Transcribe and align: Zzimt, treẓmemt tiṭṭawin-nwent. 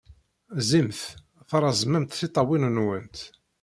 Zzimt, 0.67 0.99
treẓmemt 1.49 2.17
tiṭṭawin-nwent. 2.19 3.17